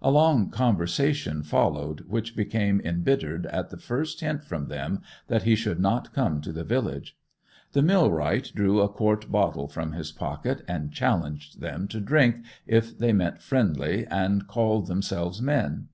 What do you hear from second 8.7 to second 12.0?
a quart bottle from his pocket, and challenged them to